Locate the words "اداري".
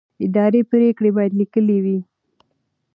0.25-0.61